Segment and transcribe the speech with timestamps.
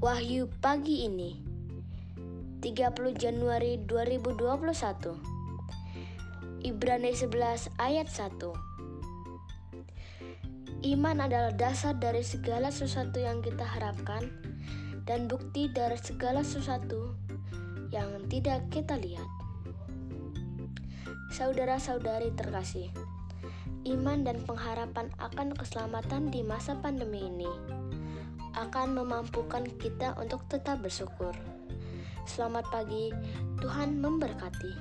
[0.00, 1.36] Wahyu pagi ini
[2.64, 13.60] 30 Januari 2021 Ibrani 11 ayat 1 Iman adalah dasar dari segala sesuatu yang kita
[13.60, 14.32] harapkan
[15.04, 17.12] dan bukti dari segala sesuatu
[17.92, 19.28] yang tidak kita lihat.
[21.28, 22.88] Saudara-saudari terkasih,
[23.84, 27.52] iman dan pengharapan akan keselamatan di masa pandemi ini
[28.60, 31.32] akan memampukan kita untuk tetap bersyukur.
[32.28, 33.08] Selamat pagi,
[33.58, 34.72] Tuhan memberkati.